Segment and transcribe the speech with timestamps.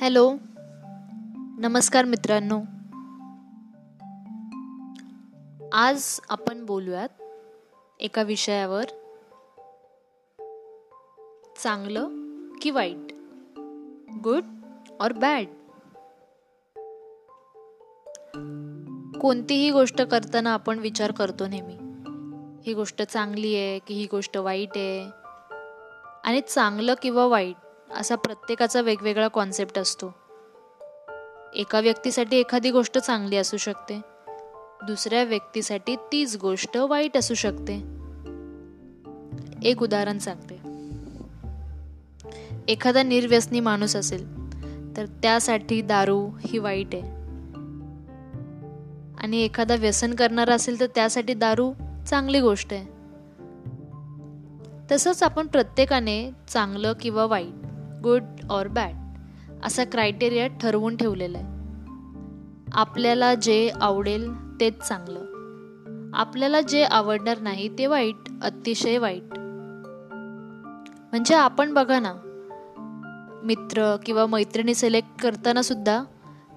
[0.00, 0.36] Hello.
[1.58, 2.60] नमस्कार मित्रांनो.
[5.72, 7.08] आज आपण बोलूयात
[8.00, 8.84] एका विषयावर.
[11.62, 12.08] चांगलं
[12.62, 13.12] की वाईट?
[14.24, 14.44] गुड
[15.00, 15.46] और बॅड?
[19.18, 21.76] कोणतीही गोष्ट करताना आपण विचार करतो नेहमी.
[22.66, 25.10] ही गोष्ट चांगली आहे की ही गोष्ट वाईट आहे?
[26.24, 30.14] आणि चांगलं किंवा वाईट असा प्रत्येकाचा वेगवेगळा कॉन्सेप्ट असतो.
[31.54, 34.00] एका व्यक्तीसाठी एखादी गोष्ट चांगली असू शकते.
[34.86, 37.74] दुसऱ्या व्यक्तीसाठी तीच गोष्ट वाईट असू शकते.
[39.62, 40.54] एक उदाहरण सांगते.
[42.68, 44.36] एखादा निर्व्यसनी माणूस असेल
[44.96, 47.02] तर त्यासाठी दारू ही वाईट आहे.
[49.18, 51.72] आणि एखादा व्यसन करणारा असेल तर त्यासाठी दारू
[52.06, 52.96] चांगली गोष्ट आहे.
[54.90, 57.66] तसंच आपण प्रत्येकाने चांगलं किंवा वाईट
[58.06, 58.94] गुड और बॅड
[59.64, 61.46] असा क्रायटेरिया ठरवून ठेवलेला आहे.
[62.72, 65.20] आपल्याला जे आवडेल तेच चांगलं.
[66.14, 69.22] आपल्याला जे आवडणार नाही ते वाईट अतिशय वाईट.
[71.12, 72.14] म्हणजे आपण बघा ना
[73.44, 76.04] मित्र किंवा मैत्रिणी सिलेक्ट करताना सुद्धा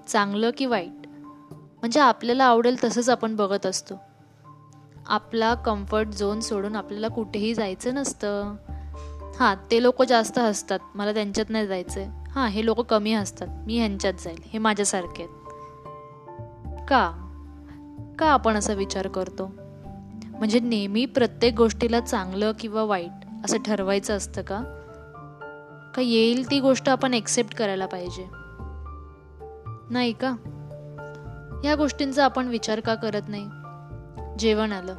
[0.08, 1.06] चांगलं की वाईट.
[1.52, 3.94] म्हणजे आपल्याला आवडेल तसंच आपण बघत असतो.
[5.06, 8.54] आपला कम्फर्ट झोन सोडून आपल्याला कुठेही जायचं नसतं.
[9.40, 10.78] हां ते लोक जास्त हसतात.
[10.94, 13.46] मला त्यांच्यात नाही जायचं आहे हां हे लोक कमी हसतात.
[13.66, 14.38] मी ह्यांच्यात जाईल.
[14.52, 15.34] हे माझ्यासारखे आहेत.
[16.88, 17.12] का?
[18.18, 19.52] का आपण असा विचार करतो?
[20.24, 24.62] म्हणजे नेहमी प्रत्येक गोष्टीला चांगलं किंवा वाईट असं ठरवायचं असतं का?
[25.96, 28.26] का येईल ती गोष्ट आपण एक्सेप्ट करायला पाहिजे?
[29.90, 30.30] नाही का?
[31.64, 33.48] ह्या गोष्टींचा आपण विचार का करत नाही?
[34.38, 34.94] जेवण आलं.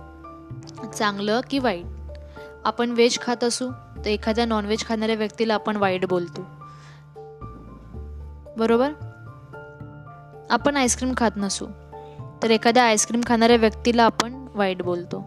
[0.89, 1.85] चांगलं की वाईट?
[2.65, 6.41] आपण व्हेज खात असू तर एखाद्या नॉनव्हेज खाणाऱ्या व्यक्तीला आपण वाईट बोलतो.
[8.57, 8.91] बरोबर?
[10.49, 11.65] आपण आईस्क्रीम खात नसू
[12.43, 15.25] तर एखाद्या आईस्क्रीम खाणाऱ्या व्यक्तीला आपण वाईट बोलतो.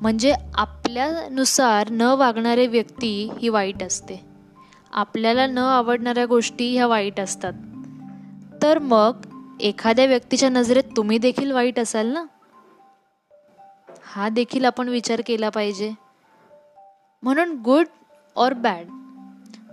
[0.00, 4.24] म्हणजे आपल्यानुसार न वागणारे व्यक्ती ही वाईट असते.
[4.92, 7.52] आपल्याला न आवडणाऱ्या गोष्टी ह्या वाईट असतात.
[8.62, 9.16] तर मग
[9.60, 12.24] एखाद्या व्यक्तीच्या नजरेत तुम्ही देखील वाईट असाल ना?
[14.14, 16.03] हा देखील आपण विचार केला पाहिजे.
[17.24, 17.86] म्हणून गुड
[18.36, 18.86] और बॅड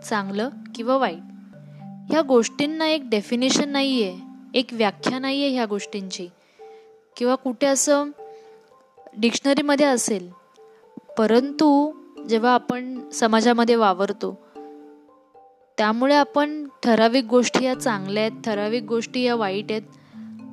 [0.02, 1.20] चांगलं किंवा वाईट
[2.10, 4.20] ह्या गोष्टींना एक डेफिनेशन नाही आहे
[4.54, 6.28] एक व्याख्या नाही आहे ह्या गोष्टींची.
[7.18, 8.10] किंवा कुठे असं
[9.18, 10.32] डिक्शनरीमध्ये असेल
[11.18, 11.92] परंतु
[12.30, 14.38] जेव्हा आपण समाजामध्ये वावरतो
[15.78, 19.82] त्यामुळे आपण ठराविक गोष्टी या चांगल्या आहेत ठराविक गोष्टी या वाईट आहेत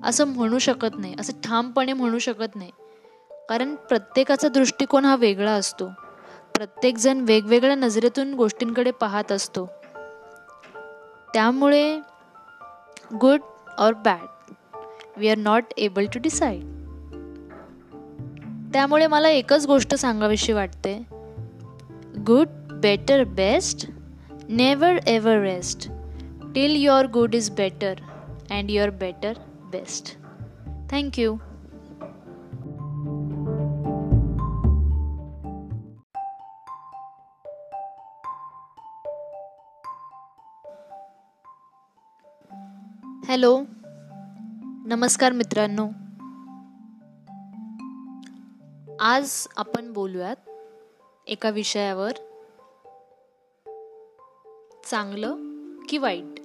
[0.04, 2.70] असं म्हणू शकत नाही असं ठामपणे म्हणू शकत नाही.
[3.48, 5.90] कारण प्रत्येकाचा दृष्टिकोन हा वेगळा असतो.
[6.58, 9.66] प्रत्येकजण वेगवेगळ्या नजरेतून गोष्टींकडे पाहत असतो.
[11.34, 12.00] त्यामुळे
[13.20, 13.40] गुड
[13.78, 14.52] और bad
[15.16, 16.62] we are not able to decide
[18.72, 21.02] त्यामुळे मला एकच गोष्ट सांगावीशी वाटते.
[22.26, 23.90] Good better best
[24.48, 25.88] never ever rest
[26.54, 27.94] till your good is better
[28.50, 29.32] and your better
[29.64, 30.16] best
[30.90, 31.36] thank you
[43.28, 43.64] hello.
[44.86, 45.88] नमस्कार मित्रांनो.
[49.00, 50.36] आज आपण बोलूयात
[51.26, 52.10] एका विषयावर.
[54.90, 55.36] चांगलं
[55.88, 56.40] की वाईट?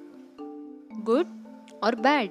[1.06, 1.26] गुड
[1.84, 2.30] और बॅड?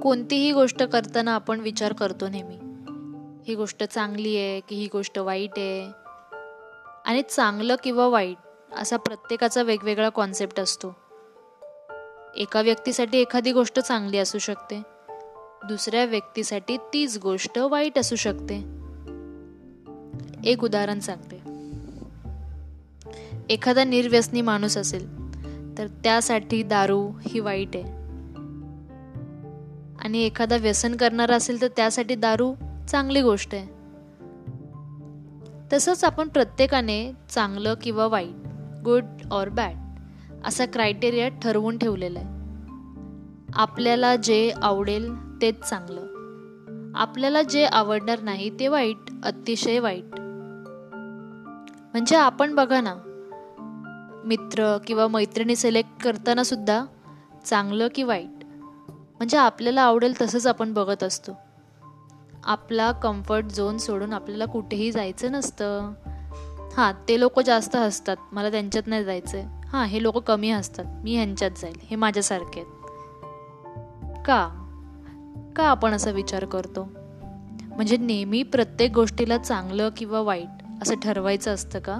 [0.00, 2.58] कोणतीही गोष्ट करताना आपण विचार करतो नेहमी.
[3.48, 5.92] ही गोष्ट चांगली आहे की ही गोष्ट वाईट आहे?
[7.04, 8.36] आणि चांगलं किंवा वाईट
[8.76, 10.96] असा प्रत्येकाचा वेगवेगळा कॉन्सेप्ट असतो.
[12.36, 14.82] एका व्यक्तीसाठी एखादी गोष्ट चांगली असू शकते.
[15.68, 18.54] दुसऱ्या व्यक्तीसाठी तीच गोष्ट वाईट असू शकते.
[20.44, 21.36] एक उदाहरण सांगते.
[23.48, 25.22] एखादा निर्व्यसनी माणूस असेल
[25.78, 27.84] तर त्यासाठी दारू ही वाईट आहे.
[30.04, 32.54] आणि एखादा व्यसन करणारा असेल तर त्यासाठी दारू
[32.88, 33.82] चांगली गोष्ट आहे.
[35.72, 38.51] तसंच आपण प्रत्येकाने चांगलं किंवा वाईट
[38.84, 39.76] गुड और बॅड
[40.44, 42.28] असा क्रायटेरिया ठरवून ठेवलेला आहे.
[43.54, 46.00] आपल्याला जे आवडेल तेच चांगलं.
[46.94, 50.20] आपल्याला जे आवडणार नाही ते वाईट अतिशय वाईट.
[51.92, 52.94] म्हणजे आपण बघा ना
[54.24, 56.84] मित्र किंवा मैत्रिणी सिलेक्ट करताना सुद्धा
[57.44, 58.44] चांगलं की वाईट.
[58.90, 61.32] म्हणजे आपल्याला आवडेल तसंच आपण बघत असतो.
[62.44, 65.92] आपला कम्फर्ट झोन सोडून आपल्याला कुठेही जायचं नसतं.
[66.76, 68.16] हां ते लोक जास्त हसतात.
[68.32, 70.84] मला त्यांच्यात नाही जायचं आहे हां हे लोक कमी हसतात.
[71.04, 71.78] मी ह्यांच्यात जाईल.
[71.82, 72.82] हे माझ्यासारखे आहेत.
[74.26, 74.48] का?
[75.56, 76.88] का आपण असा विचार करतो?
[77.62, 81.98] म्हणजे नेहमी प्रत्येक गोष्टीला चांगलं किंवा वाईट असं ठरवायचं असतं का?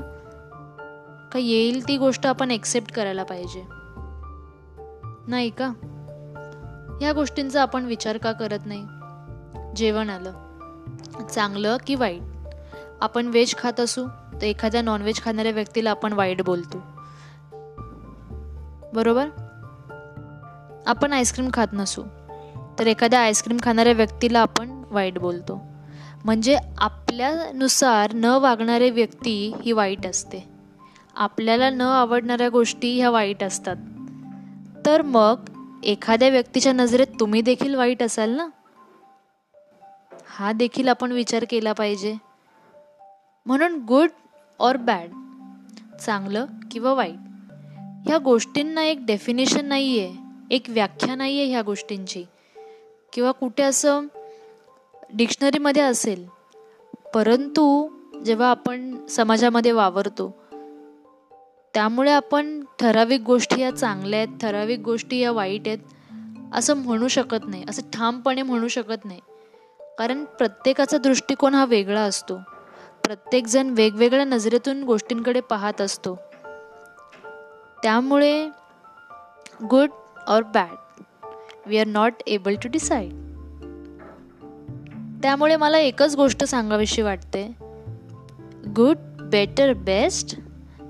[1.33, 3.65] का येईल ती गोष्ट आपण एक्सेप्ट करायला पाहिजे?
[5.29, 5.73] नाही का?
[7.01, 8.87] ह्या गोष्टींचा आपण विचार का करत नाही?
[9.77, 10.33] जेवण आलं.
[11.29, 12.23] चांगलं की वाईट?
[13.01, 14.07] आपण वेज खात असू?
[14.43, 16.79] तर एखाद्या नॉनव्हेज खाणाऱ्या व्यक्तीला आपण वाईट बोलतो.
[18.95, 19.27] बरोबर?
[20.87, 22.03] आपण आईस्क्रीम खात नसू.
[22.79, 25.61] तर एखाद्या आईस्क्रीम खाणाऱ्या व्यक्तीला आपण वाईट बोलतो.
[26.25, 30.49] म्हणजे आपल्यानुसार न वागणारे व्यक्ती ही वाईट असते.
[31.15, 33.77] आपल्याला न आवडणाऱ्या गोष्टी ह्या वाईट असतात.
[34.87, 35.37] तर मग
[35.85, 38.47] एखाद्या व्यक्तीच्या नजरेत तुम्ही देखील वाईट असाल ना?
[40.29, 42.17] हा देखील आपण विचार केला पाहिजे.
[43.47, 44.09] म्हणून गुड
[44.63, 45.11] और बॅड
[46.01, 47.19] चांगलं किंवा वाईट.
[48.07, 50.13] ह्या गोष्टींना एक डेफिनेशन नाही आहे
[50.51, 52.25] एक व्याख्या नाही आहे ह्या गोष्टींची.
[53.13, 54.07] किंवा कुठे असं
[55.15, 56.27] डिक्शनरीमध्ये असेल
[57.15, 57.89] परंतु
[58.25, 60.35] जेव्हा आपण समाजामध्ये वावरतो
[61.75, 65.79] त्यामुळे आपण ठराविक गोष्टी या चांगल्या आहेत ठराविक गोष्टी या वाईट आहेत
[66.53, 69.21] असं म्हणू शकत नाही असं ठामपणे म्हणू शकत नाही.
[69.99, 72.39] कारण प्रत्येकाचा दृष्टिकोन हा वेगळा असतो.
[73.05, 76.15] प्रत्येकजण वेगवेगळ्या नजरेतून गोष्टींकडे पाहत असतो.
[77.83, 78.49] त्यामुळे
[79.71, 79.91] गुड
[80.29, 81.03] और bad
[81.67, 83.13] we are not able to decide
[85.23, 87.47] त्यामुळे मला एकच गोष्ट सांगावीशी वाटते.
[88.77, 90.39] Good better best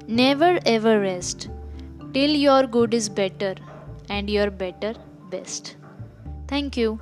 [0.09, 1.49] never ever rest
[2.14, 3.53] till your good is better
[4.11, 4.93] and your better
[5.31, 5.76] best
[6.50, 6.94] thank you